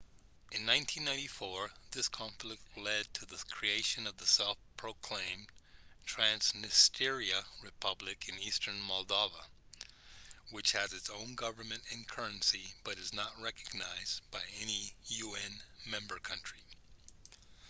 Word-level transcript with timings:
in 0.51 0.65
1994 0.65 1.69
this 1.91 2.07
conflict 2.07 2.63
led 2.75 3.05
to 3.13 3.23
the 3.27 3.37
creation 3.51 4.07
of 4.07 4.17
the 4.17 4.25
self-proclaimed 4.25 5.45
transnistria 6.07 7.43
republic 7.63 8.27
in 8.27 8.39
eastern 8.39 8.81
moldova 8.81 9.45
which 10.49 10.71
has 10.71 10.91
its 10.91 11.11
own 11.11 11.35
government 11.35 11.83
and 11.91 12.07
currency 12.07 12.73
but 12.83 12.97
is 12.97 13.13
not 13.13 13.39
recognised 13.39 14.21
by 14.31 14.41
any 14.59 14.91
un 15.07 15.61
member 15.87 16.17
country 16.17 16.63